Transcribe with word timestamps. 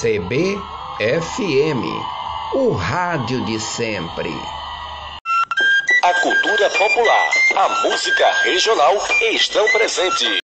CBFM, 0.00 1.84
o 2.54 2.72
rádio 2.72 3.44
de 3.44 3.60
sempre. 3.60 4.30
A 6.02 6.14
cultura 6.22 6.70
popular, 6.70 7.30
a 7.54 7.68
música 7.86 8.32
regional 8.44 8.96
estão 9.30 9.70
presentes. 9.72 10.38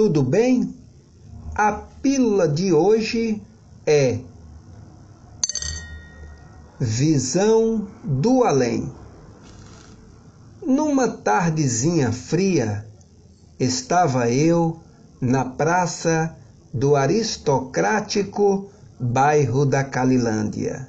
Tudo 0.00 0.22
bem? 0.22 0.74
A 1.54 1.72
pílula 1.72 2.48
de 2.48 2.72
hoje 2.72 3.42
é 3.86 4.18
Visão 6.80 7.86
do 8.02 8.42
Além. 8.42 8.90
Numa 10.66 11.06
tardezinha 11.06 12.12
fria, 12.12 12.86
estava 13.58 14.30
eu 14.30 14.80
na 15.20 15.44
praça 15.44 16.34
do 16.72 16.96
aristocrático 16.96 18.70
bairro 18.98 19.66
da 19.66 19.84
Calilândia, 19.84 20.88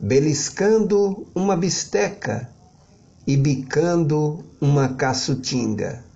beliscando 0.00 1.26
uma 1.34 1.54
bisteca 1.58 2.48
e 3.26 3.36
bicando 3.36 4.42
uma 4.58 4.88
caçutinga. 4.94 6.08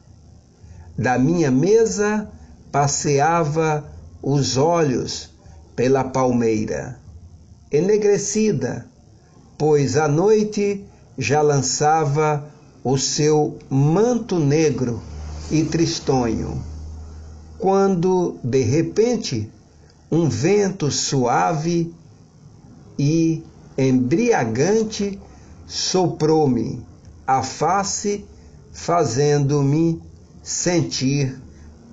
Da 0.97 1.19
minha 1.19 1.51
mesa 1.51 2.31
passeava 2.71 3.85
os 4.23 4.57
olhos 4.57 5.31
pela 5.75 6.05
palmeira, 6.05 7.01
enegrecida, 7.71 8.87
pois 9.59 9.97
a 9.97 10.07
noite 10.07 10.85
já 11.19 11.43
lançava 11.43 12.49
o 12.85 12.97
seu 12.97 13.59
manto 13.69 14.39
negro 14.39 15.03
e 15.51 15.65
tristonho, 15.65 16.63
quando 17.59 18.37
de 18.45 18.63
repente 18.63 19.51
um 20.11 20.29
vento 20.29 20.91
suave 20.93 21.93
e 22.97 23.43
embriagante 23.77 25.21
soprou-me 25.67 26.85
a 27.27 27.43
face, 27.43 28.25
fazendo-me 28.73 30.01
sentir 30.45 31.41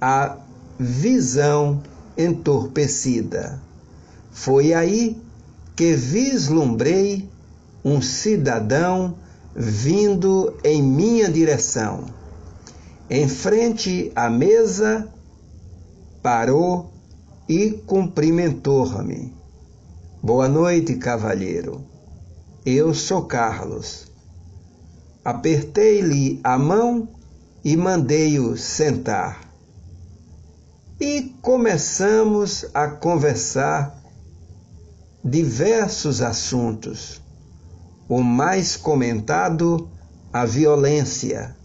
a 0.02 0.38
visão 0.78 1.82
entorpecida. 2.18 3.62
Foi 4.30 4.74
aí 4.74 5.20
que 5.76 5.96
vislumbrei 5.96 7.30
um 7.84 8.02
cidadão 8.02 9.16
vindo 9.56 10.54
em 10.66 10.84
minha 10.84 11.32
direção. 11.32 12.06
Em 13.10 13.28
frente 13.28 14.12
à 14.16 14.30
mesa, 14.30 15.08
parou 16.22 16.92
e 17.48 17.72
cumprimentou-me. 17.72 19.34
Boa 20.22 20.48
noite, 20.48 20.96
cavalheiro. 20.96 21.84
Eu 22.66 22.94
sou 22.94 23.24
Carlos. 23.24 24.08
Apertei-lhe 25.24 26.40
a 26.44 26.58
mão 26.58 27.08
e 27.64 27.78
mandei-o 27.78 28.58
sentar. 28.58 29.42
E 31.00 31.36
começamos 31.42 32.66
a 32.74 32.88
conversar 32.88 34.00
diversos 35.24 36.22
assuntos. 36.22 37.22
O 38.10 38.22
mais 38.22 38.76
comentado, 38.76 39.90
a 40.34 40.46
violência. 40.46 41.56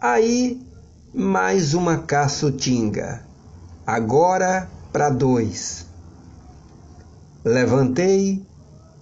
Aí, 0.00 0.60
mais 1.14 1.72
uma 1.72 1.98
caçutinga, 1.98 3.24
agora 3.86 4.68
para 4.92 5.08
dois. 5.08 5.86
Levantei, 7.44 8.44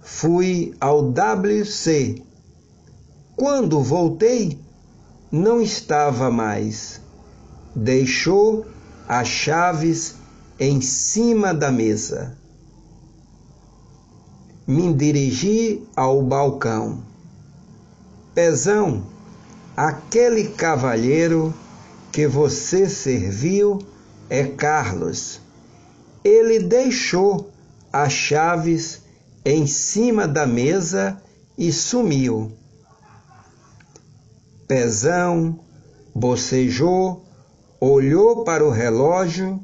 fui 0.01 0.75
ao 0.79 1.09
WC. 1.09 2.21
Quando 3.35 3.81
voltei, 3.81 4.62
não 5.33 5.59
estava 5.59 6.29
mais. 6.29 7.01
Deixou 7.75 8.67
as 9.07 9.27
chaves 9.27 10.13
em 10.59 10.79
cima 10.79 11.51
da 11.51 11.71
mesa. 11.71 12.37
Me 14.67 14.93
dirigi 14.93 15.81
ao 15.95 16.21
balcão. 16.21 17.03
Pezão, 18.35 19.07
aquele 19.75 20.49
cavalheiro 20.49 21.51
que 22.11 22.27
você 22.27 22.87
serviu 22.87 23.79
é 24.29 24.43
Carlos. 24.43 25.41
Ele 26.23 26.59
deixou 26.59 27.51
as 27.91 28.13
chaves 28.13 29.01
em 29.43 29.65
cima 29.65 30.27
da 30.27 30.45
mesa 30.45 31.19
e 31.57 31.73
sumiu. 31.73 32.51
Pezão 34.67 35.59
bocejou, 36.15 37.25
olhou 37.79 38.43
para 38.43 38.65
o 38.65 38.69
relógio. 38.69 39.59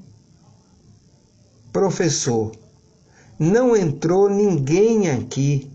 Professor, 1.71 2.51
não 3.37 3.75
entrou 3.75 4.29
ninguém 4.29 5.09
aqui 5.09 5.71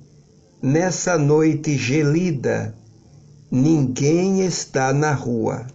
nessa 0.60 1.16
noite 1.16 1.76
gelida. 1.76 2.74
Ninguém 3.50 4.44
está 4.44 4.92
na 4.92 5.12
rua. 5.12 5.66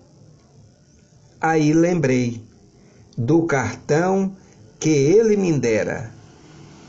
Aí 1.41 1.73
lembrei 1.73 2.43
do 3.17 3.43
cartão 3.43 4.35
que 4.79 4.89
ele 4.89 5.35
me 5.35 5.57
dera. 5.57 6.11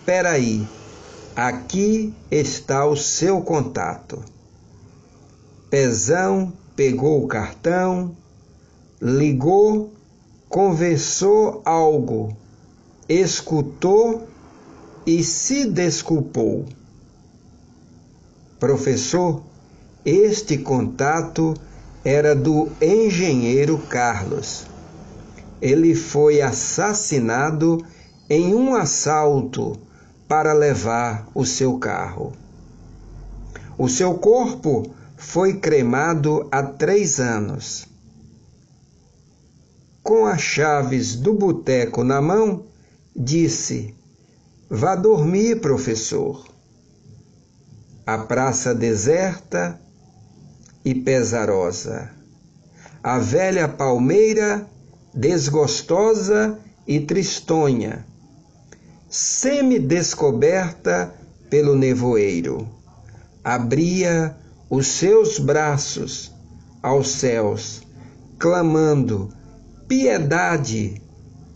Peraí, 0.04 0.66
aqui 1.34 2.12
está 2.30 2.84
o 2.84 2.96
seu 2.96 3.40
contato. 3.42 4.22
Pezão 5.70 6.52
pegou 6.74 7.22
o 7.22 7.28
cartão, 7.28 8.16
ligou, 9.00 9.92
conversou 10.48 11.62
algo, 11.64 12.36
escutou 13.08 14.26
e 15.06 15.22
se 15.22 15.66
desculpou. 15.66 16.66
Professor, 18.58 19.44
este 20.04 20.58
contato 20.58 21.54
era 22.04 22.34
do 22.34 22.68
engenheiro 22.82 23.78
Carlos. 23.78 24.66
Ele 25.62 25.94
foi 25.94 26.40
assassinado 26.40 27.84
em 28.28 28.56
um 28.56 28.74
assalto 28.74 29.78
para 30.26 30.52
levar 30.52 31.28
o 31.32 31.44
seu 31.44 31.78
carro. 31.78 32.32
O 33.78 33.88
seu 33.88 34.14
corpo 34.14 34.98
foi 35.20 35.60
cremado 35.60 36.48
há 36.50 36.62
três 36.62 37.20
anos. 37.20 37.86
Com 40.02 40.24
as 40.24 40.40
chaves 40.40 41.14
do 41.14 41.34
boteco 41.34 42.02
na 42.02 42.22
mão, 42.22 42.64
disse: 43.14 43.94
Vá 44.68 44.96
dormir, 44.96 45.60
professor. 45.60 46.48
A 48.06 48.16
praça 48.16 48.74
deserta 48.74 49.78
e 50.82 50.94
pesarosa. 50.94 52.10
A 53.02 53.18
velha 53.18 53.68
palmeira 53.68 54.66
desgostosa 55.14 56.58
e 56.86 56.98
tristonha, 56.98 58.06
semi-descoberta 59.08 61.14
pelo 61.50 61.76
nevoeiro, 61.76 62.66
abria 63.44 64.39
os 64.70 64.86
seus 64.86 65.40
braços 65.40 66.32
aos 66.80 67.08
céus, 67.08 67.82
clamando 68.38 69.28
piedade 69.88 71.02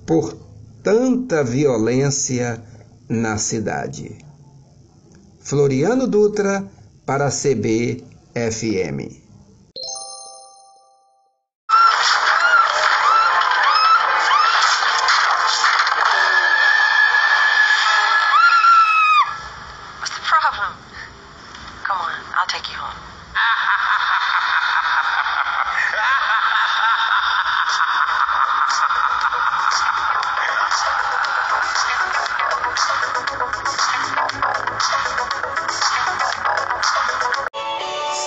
por 0.05 0.37
tanta 0.83 1.45
violência 1.45 2.61
na 3.09 3.39
cidade. 3.39 4.19
Floriano 5.39 6.09
Dutra 6.09 6.69
para 7.07 7.31
a 21.95 22.47
CBFM. 22.47 22.91